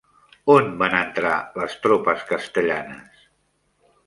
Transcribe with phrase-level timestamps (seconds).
[0.53, 3.23] On van entrar les tropes castellanes?